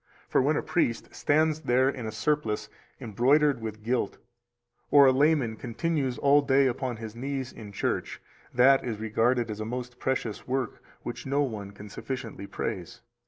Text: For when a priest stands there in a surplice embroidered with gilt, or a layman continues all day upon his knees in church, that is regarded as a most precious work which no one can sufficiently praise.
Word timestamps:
For 0.27 0.41
when 0.41 0.57
a 0.57 0.63
priest 0.63 1.13
stands 1.13 1.59
there 1.61 1.87
in 1.87 2.07
a 2.07 2.11
surplice 2.11 2.69
embroidered 2.99 3.61
with 3.61 3.83
gilt, 3.83 4.17
or 4.89 5.05
a 5.05 5.11
layman 5.11 5.55
continues 5.57 6.17
all 6.17 6.41
day 6.41 6.65
upon 6.65 6.97
his 6.97 7.15
knees 7.15 7.53
in 7.53 7.71
church, 7.71 8.19
that 8.51 8.83
is 8.83 8.97
regarded 8.99 9.51
as 9.51 9.59
a 9.59 9.63
most 9.65 9.99
precious 9.99 10.47
work 10.47 10.81
which 11.03 11.27
no 11.27 11.43
one 11.43 11.69
can 11.69 11.87
sufficiently 11.87 12.47
praise. 12.47 13.01